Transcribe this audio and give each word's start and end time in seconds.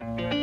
Mm-hmm. 0.00 0.33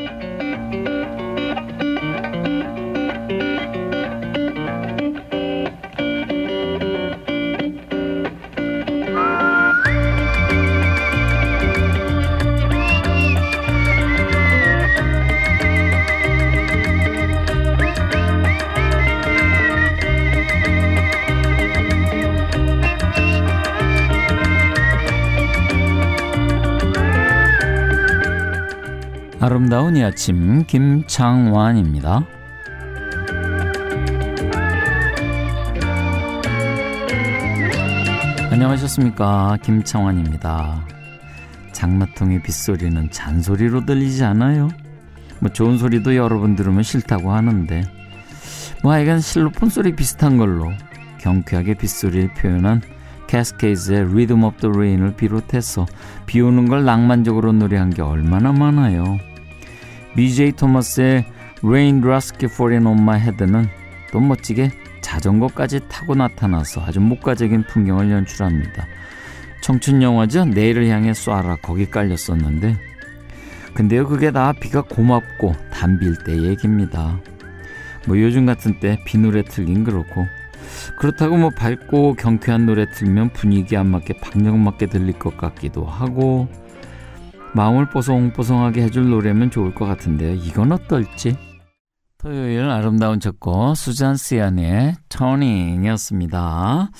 아름다운 29.44 29.98
이 29.98 30.04
아침 30.04 30.64
김창완입니다. 30.68 32.24
안녕하셨습니까 38.52 39.58
김창완입니다. 39.64 40.86
장마통의 41.72 42.44
빗소리는 42.44 43.10
잔소리로 43.10 43.88
들리지 43.88 44.24
않아요? 44.26 44.70
뭐 45.40 45.52
좋은 45.52 45.80
소리도 45.80 46.16
여러분 46.16 46.56
들으면 46.56 46.84
싫다고 46.84 47.32
하는데 47.32 47.84
뭐 48.84 48.92
하여간 48.92 49.22
실로폰 49.22 49.70
소리 49.70 49.96
비슷한 49.96 50.38
걸로 50.38 50.72
경쾌하게 51.20 51.74
빗소리를 51.74 52.36
표현한 52.36 52.82
캐스케이즈의 53.26 54.02
of 54.04 54.58
the 54.58 54.72
Rain을 54.72 55.16
비롯해서 55.16 55.88
비 56.28 56.42
오는 56.42 56.70
걸 56.70 56.86
낭만적으로 56.86 57.54
노래한 57.54 57.90
게 57.90 58.04
얼마나 58.04 58.52
많아요. 58.52 59.18
BJ 60.16 60.54
토마스의 60.54 61.26
Raindrops 61.64 62.34
Keep 62.38 62.54
Falling 62.54 62.88
on 62.88 63.00
My 63.00 63.20
Head는 63.20 63.68
또 64.12 64.20
멋지게 64.20 64.72
자전거까지 65.02 65.82
타고 65.90 66.16
나타나서 66.16 66.82
아주 66.82 67.00
목가적인 67.00 67.64
풍경을 67.64 68.12
연출합니다. 68.12 68.86
청춘 69.62 70.02
영화죠. 70.02 70.46
내일을 70.46 70.88
향해 70.90 71.12
쏴라 71.12 71.62
거기 71.62 71.86
깔렸었는데 71.90 72.78
근데요 73.74 74.08
그게 74.08 74.32
다 74.32 74.54
비가 74.54 74.82
고맙고 74.82 75.56
담빌 75.72 76.18
때 76.26 76.36
얘기입니다. 76.36 77.20
뭐 78.08 78.20
요즘 78.20 78.46
같은 78.46 78.80
때 78.80 78.98
비 79.06 79.18
노래 79.18 79.44
틀긴 79.44 79.84
그렇고 79.84 80.26
그렇다고 80.98 81.38
뭐 81.38 81.52
밝고 81.52 82.16
경쾌한 82.16 82.66
노래 82.66 82.90
틀면 82.90 83.34
분위기 83.34 83.78
안 83.78 83.88
맞게 83.88 84.16
박력 84.22 84.58
맞게 84.58 84.88
들릴 84.88 85.18
것 85.20 85.38
같기도 85.38 85.86
하고 85.86 86.48
마음을 87.54 87.90
뽀송뽀송하게 87.90 88.84
해줄 88.84 89.10
노래면 89.10 89.52
좋을 89.52 89.76
것 89.76 89.86
같은데요. 89.86 90.36
이건 90.36 90.72
어떨지? 90.72 91.36
토요일 92.18 92.62
아름다운 92.70 93.20
첫곡 93.20 93.76
수잔 93.76 94.16
시안의 94.16 94.96
터닝이었습니다. 95.10 96.92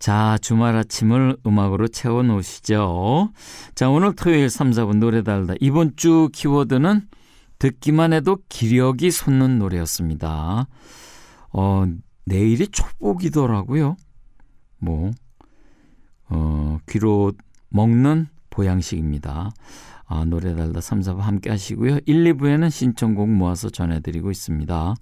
자, 0.00 0.38
주말 0.42 0.74
아침을 0.76 1.36
음악으로 1.46 1.86
채워 1.88 2.24
놓으시죠. 2.24 3.30
자, 3.76 3.88
오늘 3.88 4.16
토요일 4.16 4.50
3, 4.50 4.70
4분 4.70 4.96
노래 4.96 5.22
달다. 5.22 5.54
이번 5.60 5.94
주 5.96 6.28
키워드는 6.32 7.02
듣기만 7.60 8.12
해도 8.12 8.38
기력이 8.48 9.12
솟는 9.12 9.60
노래였습니다. 9.60 10.66
어, 11.52 11.84
내일이 12.26 12.66
촉복이더라고요. 12.66 13.96
뭐, 14.78 15.12
어, 16.30 16.78
귀로 16.88 17.32
먹는 17.68 18.26
보양식입니다. 18.54 19.50
아, 20.06 20.24
노래 20.26 20.54
달다 20.54 20.80
3, 20.80 21.00
4부 21.00 21.18
함께 21.18 21.50
하시고요. 21.50 21.98
1, 22.06 22.24
2부에는 22.34 22.70
신청곡 22.70 23.28
모아서 23.28 23.68
전해드리고 23.70 24.30
있습니다. 24.30 24.94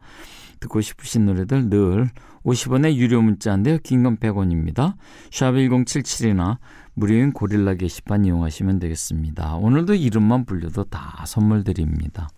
듣고 0.61 0.81
싶으신 0.81 1.27
노래들 1.27 1.69
늘 1.71 2.09
50원의 2.45 2.95
유료 2.95 3.21
문자인데요. 3.21 3.79
긴 3.83 4.05
건 4.05 4.17
100원입니다. 4.17 4.95
샵 5.33 5.53
1077이나 5.53 6.59
무료인 6.95 7.33
고릴라 7.33 7.75
게시판 7.75 8.25
이용하시면 8.25 8.79
되겠습니다. 8.79 9.57
오늘도 9.57 9.95
이름만 9.95 10.45
불려도 10.45 10.85
다 10.85 11.25
선물 11.27 11.65
드립니다. 11.65 12.29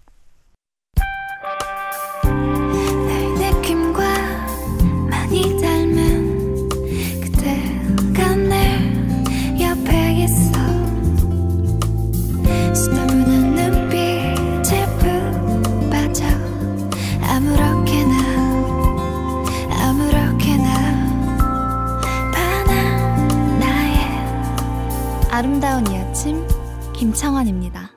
김창원입니다. 27.44 27.90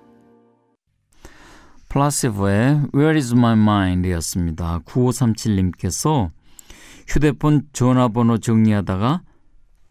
플라시브의 1.89 2.87
Where 2.93 3.17
is 3.17 3.33
my 3.33 3.53
mind 3.53 4.09
였습니다. 4.11 4.79
9537님께서 4.79 6.31
휴대폰 7.07 7.63
전화번호 7.71 8.37
정리하다가 8.37 9.21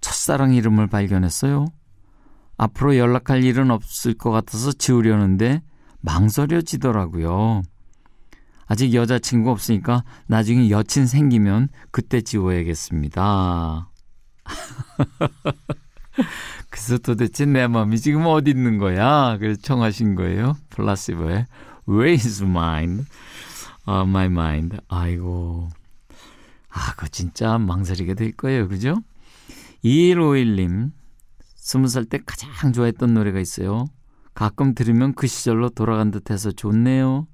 첫사랑 0.01 0.55
이름을 0.55 0.87
발견했어요. 0.89 1.67
앞으로 2.59 2.97
연락할 2.97 3.43
일은 3.43 3.71
없을 3.71 4.15
것 4.15 4.31
같아서 4.31 4.73
지우려는데 4.73 5.63
망설여지더라고요. 6.01 7.63
아직 8.67 8.95
여자친구 8.95 9.51
없으니까 9.51 10.05
나중에 10.27 10.71
여친 10.71 11.07
생기면 11.07 11.69
그때 11.91 12.21
지워야겠습니다. 12.21 13.91
그래서 16.71 16.99
도대체 16.99 17.47
내 17.47 17.67
마음이 17.67 17.99
지금 17.99 18.27
어디 18.27 18.51
있는 18.51 18.79
거야? 18.79 19.37
그래서 19.39 19.61
청하신 19.61 20.15
거예요. 20.15 20.57
플라시보의 20.71 21.47
Where 21.89 22.13
is 22.13 22.43
mine? 22.43 23.05
아, 23.85 24.01
uh, 24.01 24.09
my 24.09 24.27
mind. 24.27 24.77
아이고. 24.89 25.69
아, 26.69 26.93
그거 26.93 27.09
진짜 27.09 27.59
망설이게 27.59 28.15
될 28.15 28.33
거예요. 28.33 28.69
그죠? 28.69 29.01
2151님. 29.85 30.91
스무 31.55 31.89
살때 31.89 32.21
가장 32.27 32.73
좋아했던 32.73 33.15
노래가 33.15 33.41
있어요. 33.41 33.87
가끔 34.35 34.75
들으면 34.75 35.15
그 35.15 35.27
시절로 35.27 35.69
돌아간 35.69 36.11
듯해서 36.11 36.53
좋네요. 36.53 37.27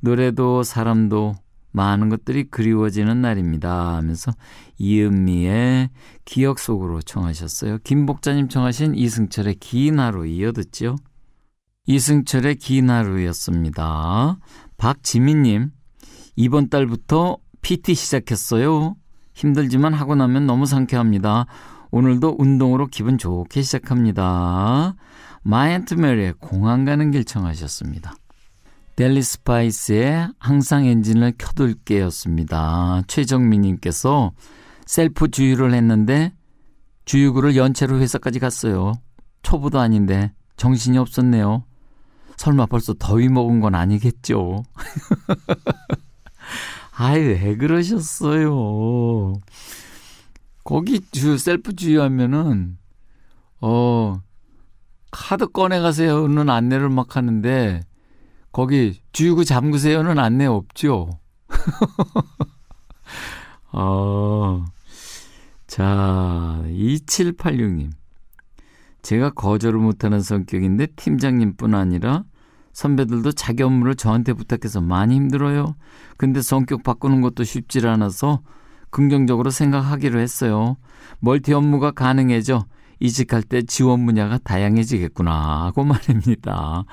노래도 0.00 0.62
사람도 0.62 1.34
많은 1.76 2.08
것들이 2.08 2.44
그리워지는 2.44 3.20
날입니다. 3.20 3.96
하면서 3.96 4.32
이은미의 4.78 5.90
기억 6.24 6.58
속으로 6.58 7.02
청하셨어요. 7.02 7.78
김복자님 7.84 8.48
청하신 8.48 8.94
이승철의 8.94 9.56
긴 9.56 10.00
하루 10.00 10.26
이어 10.26 10.52
듣죠. 10.52 10.96
이승철의 11.86 12.56
긴 12.56 12.88
하루였습니다. 12.88 14.38
박지민님, 14.78 15.70
이번 16.36 16.70
달부터 16.70 17.36
PT 17.60 17.94
시작했어요. 17.94 18.96
힘들지만 19.34 19.92
하고 19.92 20.14
나면 20.14 20.46
너무 20.46 20.64
상쾌합니다. 20.64 21.44
오늘도 21.90 22.36
운동으로 22.38 22.86
기분 22.86 23.18
좋게 23.18 23.60
시작합니다. 23.60 24.94
마이 25.42 25.59
앤트 25.59 25.94
메리의 25.94 26.34
공항 26.40 26.86
가는 26.86 27.10
길 27.10 27.24
청하셨습니다. 27.24 28.14
델리 28.96 29.20
스파이스의 29.20 30.30
항상 30.38 30.86
엔진을 30.86 31.34
켜둘게 31.36 32.00
였습니다. 32.00 33.02
최정민님께서 33.06 34.32
셀프 34.86 35.30
주유를 35.30 35.74
했는데 35.74 36.32
주유구를 37.04 37.56
연 37.56 37.75
채로 37.75 37.98
회사까지 37.98 38.38
갔어요. 38.38 38.94
초보도 39.42 39.78
아닌데 39.78 40.32
정신이 40.56 40.96
없었네요. 40.96 41.64
설마 42.38 42.66
벌써 42.66 42.94
더위 42.98 43.28
먹은 43.28 43.60
건 43.60 43.74
아니겠죠? 43.74 44.62
아이, 46.96 47.20
왜 47.20 47.56
그러셨어요? 47.56 49.34
거기 50.64 51.00
주, 51.12 51.36
셀프 51.36 51.76
주유하면은, 51.76 52.78
어, 53.60 54.22
카드 55.10 55.46
꺼내가세요는 55.46 56.48
안내를 56.48 56.88
막 56.88 57.16
하는데, 57.16 57.82
거기 58.56 58.98
주유구 59.12 59.44
잠그세요는 59.44 60.18
안내 60.18 60.46
없죠? 60.46 61.10
어, 63.70 64.64
자, 65.66 66.62
2786님. 66.64 67.90
제가 69.02 69.34
거절을 69.34 69.78
못하는 69.78 70.22
성격인데 70.22 70.86
팀장님뿐 70.96 71.74
아니라 71.74 72.24
선배들도 72.72 73.32
자기 73.32 73.62
업무를 73.62 73.94
저한테 73.94 74.32
부탁해서 74.32 74.80
많이 74.80 75.16
힘들어요. 75.16 75.76
근데 76.16 76.40
성격 76.40 76.82
바꾸는 76.82 77.20
것도 77.20 77.44
쉽지 77.44 77.86
않아서 77.86 78.40
긍정적으로 78.88 79.50
생각하기로 79.50 80.18
했어요. 80.18 80.78
멀티 81.18 81.52
업무가 81.52 81.90
가능해져 81.90 82.64
이직할 83.00 83.42
때 83.42 83.62
지원 83.62 84.06
분야가 84.06 84.38
다양해지겠구나 84.38 85.64
하고 85.64 85.84
말입니다. 85.84 86.84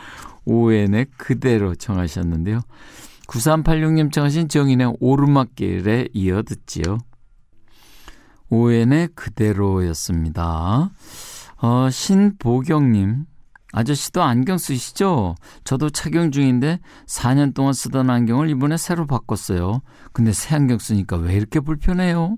오웬의 0.46 1.08
그대로 1.18 1.76
청하셨는데요. 1.76 2.62
9386님 3.28 4.12
청하신 4.12 4.50
정인의 4.50 4.98
오르막길에 5.00 6.10
이어 6.14 6.44
듣지요. 6.44 6.98
오웬의 8.50 9.10
그대로였습니다. 9.16 10.92
어, 11.58 11.90
신보경님, 11.90 13.26
아저씨도 13.72 14.22
안경 14.22 14.58
쓰시죠? 14.58 15.36
저도 15.64 15.90
착용 15.90 16.30
중인데 16.30 16.80
4년 17.08 17.56
동안 17.56 17.74
쓰던 17.74 18.10
안경을 18.10 18.50
이번에 18.50 18.78
새로 18.78 19.08
바꿨어요. 19.08 19.82
근데 20.12 20.32
새 20.32 20.56
안경 20.56 20.78
쓰니까 20.78 21.18
왜 21.18 21.34
이렇게 21.34 21.60
불편해요? 21.60 22.38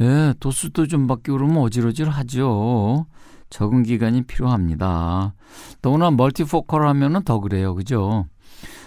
예, 0.00 0.34
도수도 0.40 0.86
좀 0.86 1.06
바뀌고 1.06 1.36
그러면 1.36 1.58
어지러질 1.58 2.08
하죠. 2.08 3.06
적응 3.50 3.82
기간이 3.82 4.22
필요합니다. 4.22 5.34
더구나 5.82 6.10
멀티포컬 6.10 6.86
하면은 6.88 7.22
더 7.22 7.38
그래요. 7.38 7.74
그죠? 7.74 8.24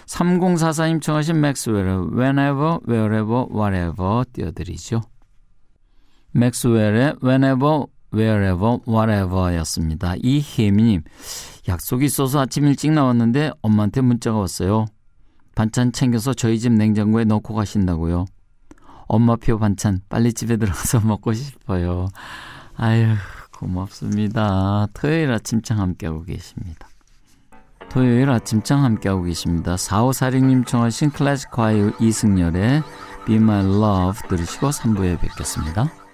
3044님 0.06 1.00
청하신 1.00 1.40
맥스웰의 1.40 2.08
Whenever, 2.16 2.78
Wherever, 2.88 3.46
Whatever 3.52 4.24
띄워드리죠. 4.32 5.02
맥스웰의 6.32 7.16
Whenever, 7.22 7.86
Wherever, 8.12 8.78
Whatever 8.86 9.56
였습니다. 9.58 10.14
이혜미님, 10.22 11.02
약속이 11.68 12.04
있어서 12.04 12.40
아침 12.40 12.66
일찍 12.66 12.92
나왔는데 12.92 13.52
엄마한테 13.62 14.00
문자가 14.00 14.38
왔어요. 14.38 14.86
반찬 15.54 15.92
챙겨서 15.92 16.34
저희 16.34 16.58
집 16.58 16.72
냉장고에 16.72 17.24
넣고 17.24 17.54
가신다고요. 17.54 18.26
엄마표 19.06 19.58
반찬 19.58 20.00
빨리 20.08 20.32
집에 20.32 20.56
들어가서 20.56 21.00
먹고 21.06 21.32
싶어요. 21.32 22.08
아유, 22.76 23.14
고맙습니다. 23.52 24.86
토요일 24.92 25.30
아침창 25.32 25.80
함께하고 25.80 26.24
계십니다. 26.24 26.88
토요일 27.88 28.30
아침창 28.30 28.84
함께하고 28.84 29.22
계십니다. 29.22 29.76
4546님 29.76 30.66
청하신 30.66 31.10
클래식 31.10 31.50
과일 31.50 31.92
이승열의 32.00 32.82
Be 33.26 33.36
My 33.36 33.64
Love 33.64 34.28
들으시고 34.28 34.70
3부에 34.70 35.20
뵙겠습니다. 35.20 36.05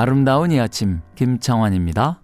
아름다운 0.00 0.50
이 0.50 0.58
아침 0.58 1.02
김창환입니다. 1.14 2.22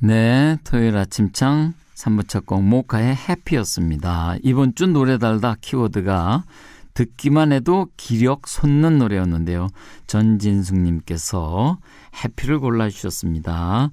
네, 0.00 0.58
토요일 0.64 0.98
아침창 0.98 1.72
3부 1.94 2.28
첫 2.28 2.44
곡 2.44 2.62
모카의 2.62 3.16
해피였습니다. 3.16 4.36
이번 4.42 4.74
주 4.74 4.86
노래 4.86 5.16
달다 5.16 5.56
키워드가 5.62 6.44
듣기만 6.92 7.52
해도 7.52 7.88
기력 7.96 8.46
솟는 8.46 8.98
노래였는데요. 8.98 9.68
전진숙님께서 10.08 11.78
해피를 12.22 12.60
골라주셨습니다. 12.60 13.90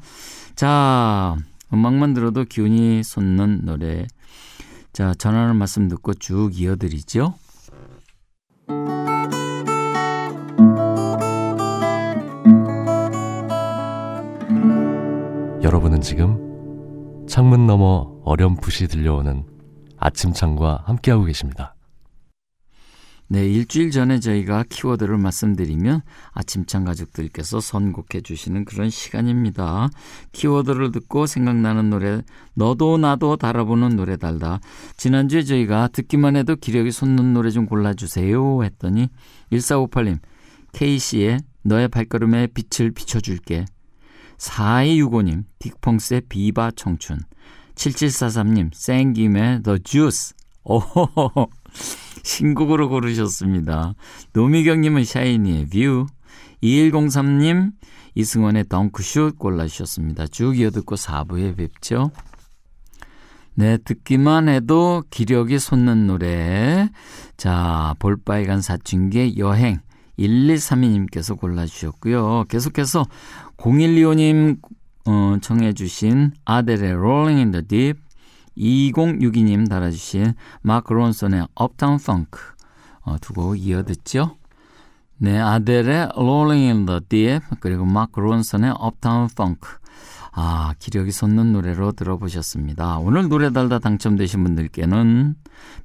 자, 0.55 1.37
음악만 1.71 2.13
들어도 2.13 2.43
기운이 2.43 3.03
솟는 3.03 3.61
노래. 3.63 4.05
자, 4.91 5.13
전하는 5.13 5.55
말씀 5.55 5.87
듣고 5.87 6.13
쭉 6.15 6.59
이어드리죠. 6.59 7.35
여러분은 16.01 16.03
지금 16.03 17.25
창문 17.27 17.67
너머 17.67 18.19
어렴풋이 18.25 18.87
들려오는 18.87 19.45
아침창과 19.97 20.83
함께하고 20.85 21.23
계십니다. 21.23 21.75
네, 23.27 23.47
일주일 23.47 23.91
전에 23.91 24.19
저희가 24.19 24.65
키워드를 24.67 25.17
말씀드리면 25.17 26.01
아침창 26.31 26.83
가족들께서 26.83 27.61
선곡해 27.61 28.21
주시는 28.23 28.65
그런 28.65 28.89
시간입니다. 28.89 29.89
키워드를 30.33 30.91
듣고 30.91 31.27
생각나는 31.27 31.89
노래, 31.89 32.21
너도 32.55 32.97
나도 32.97 33.37
달아보는 33.37 33.95
노래 33.95 34.17
달다. 34.17 34.59
지난주에 34.97 35.43
저희가 35.43 35.87
듣기만 35.87 36.35
해도 36.35 36.57
기력이 36.57 36.91
솟는 36.91 37.33
노래 37.33 37.51
좀 37.51 37.67
골라주세요 37.67 38.63
했더니 38.63 39.07
1458님, 39.53 40.19
K씨의 40.73 41.39
너의 41.63 41.87
발걸음에 41.87 42.47
빛을 42.47 42.91
비춰줄게. 42.91 43.65
4265님, 44.41 45.43
딕펑스의 45.59 46.23
Viva 46.27 46.71
청춘. 46.75 47.19
7743님, 47.75 48.71
샘김의 48.73 49.63
The 49.63 49.79
Juice. 49.83 50.33
오호호호. 50.63 51.49
신곡으로 52.23 52.89
고르셨습니다. 52.89 53.93
노미경님은 54.33 55.05
샤이니의 55.05 55.67
View. 55.67 56.07
2103님, 56.63 57.71
이승환의 58.15 58.65
덩크슛 58.67 59.37
골라주셨습니다. 59.37 60.27
쭉 60.27 60.57
이어듣고 60.57 60.95
4부에 60.95 61.55
뵙죠. 61.55 62.11
네, 63.53 63.77
듣기만 63.77 64.49
해도 64.49 65.03
기력이 65.09 65.59
솟는 65.59 66.07
노래. 66.07 66.89
자, 67.37 67.95
볼빨간 67.99 68.61
사춘기의 68.61 69.37
여행. 69.37 69.81
1232님께서 70.19 71.37
골라주셨고요. 71.39 72.45
계속해서 72.49 73.05
0125님 73.57 74.59
어, 75.07 75.37
청해주신 75.41 76.31
아델의 76.45 76.91
Rolling 76.91 77.39
in 77.39 77.51
the 77.51 77.65
Deep 77.65 77.99
2062님 78.57 79.69
달아주신 79.69 80.33
마크 80.61 80.93
론슨의 80.93 81.47
Uptown 81.59 81.95
Funk 81.95 82.39
어, 83.01 83.17
두곡 83.19 83.59
이어 83.59 83.83
듣죠. 83.83 84.37
네, 85.17 85.39
아델의 85.39 86.09
Rolling 86.15 86.65
in 86.65 86.85
the 86.85 86.99
Deep 87.07 87.45
그리고 87.59 87.85
마크 87.85 88.19
론슨의 88.19 88.73
Uptown 88.83 89.29
Funk 89.31 89.81
아, 90.33 90.73
기력이 90.79 91.11
솟는 91.11 91.51
노래로 91.51 91.91
들어보셨습니다. 91.91 92.99
오늘 92.99 93.27
노래 93.27 93.51
달다 93.51 93.79
당첨되신 93.79 94.43
분들께는 94.43 95.35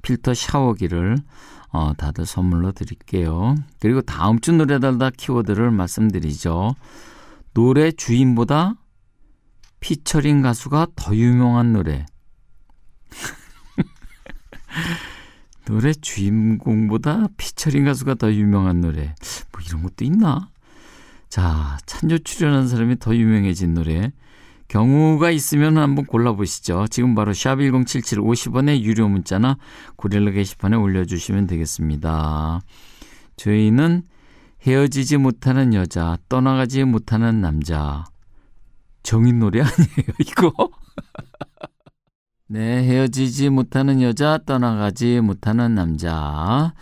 필터 0.01 0.33
샤워기를 0.33 1.17
어, 1.69 1.93
다들 1.97 2.25
선물로 2.25 2.71
드릴게요. 2.71 3.55
그리고 3.79 4.01
다음 4.01 4.39
주 4.39 4.51
노래 4.51 4.79
달다 4.79 5.11
키워드를 5.11 5.71
말씀드리죠. 5.71 6.75
노래 7.53 7.91
주인보다 7.91 8.75
피처링 9.79 10.41
가수가 10.41 10.87
더 10.95 11.15
유명한 11.15 11.73
노래. 11.73 12.05
노래 15.65 15.93
주인공보다 15.93 17.27
피처링 17.37 17.85
가수가 17.85 18.15
더 18.15 18.31
유명한 18.31 18.81
노래. 18.81 19.13
뭐 19.51 19.61
이런 19.67 19.83
것도 19.83 20.05
있나? 20.05 20.49
자, 21.29 21.77
찬조 21.85 22.19
출연한 22.19 22.67
사람이 22.67 22.99
더 22.99 23.15
유명해진 23.15 23.73
노래. 23.73 24.11
경우가 24.67 25.31
있으면 25.31 25.77
한번 25.77 26.05
골라보시죠. 26.05 26.87
지금 26.89 27.15
바로 27.15 27.33
샵 27.33 27.55
1077 27.59 28.19
50원의 28.19 28.81
유료 28.81 29.07
문자나 29.07 29.57
고릴라 29.95 30.31
게시판에 30.31 30.75
올려주시면 30.75 31.47
되겠습니다. 31.47 32.61
저희는 33.37 34.03
헤어지지 34.65 35.17
못하는 35.17 35.73
여자, 35.73 36.17
떠나가지 36.27 36.83
못하는 36.83 37.41
남자. 37.41 38.05
정인 39.03 39.39
노래 39.39 39.61
아니에요, 39.61 40.13
이거? 40.19 40.51
네, 42.49 42.83
헤어지지 42.83 43.49
못하는 43.49 44.01
여자, 44.01 44.39
떠나가지 44.45 45.21
못하는 45.21 45.75
남자. 45.75 46.73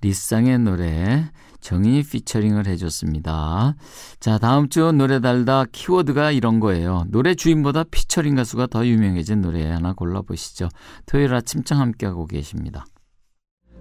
리쌍의 0.00 0.58
노래. 0.60 1.30
정인이 1.64 2.02
피처링을 2.02 2.66
해줬습니다. 2.66 3.74
자, 4.20 4.36
다음 4.36 4.68
주 4.68 4.92
노래 4.92 5.18
달다 5.18 5.64
키워드가 5.72 6.30
이런 6.30 6.60
거예요. 6.60 7.06
노래 7.08 7.34
주인보다 7.34 7.84
피처링 7.84 8.34
가수가 8.34 8.66
더 8.66 8.86
유명해진 8.86 9.40
노래 9.40 9.70
하나 9.70 9.94
골라보시죠. 9.94 10.68
토요일 11.06 11.34
아침장 11.34 11.80
함께하고 11.80 12.26
계십니다. 12.26 12.84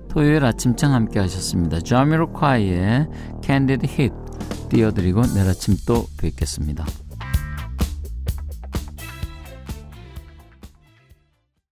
토요일 0.08 0.46
아침장 0.46 0.94
함께 0.94 1.20
하셨습니다. 1.20 1.82
자미로콰이의 1.82 3.08
Candid 3.44 3.86
Hit 3.86 4.16
띄워드리고 4.70 5.22
내일 5.34 5.50
아침 5.50 5.76
또 5.86 6.08
뵙겠습니다. 6.18 6.86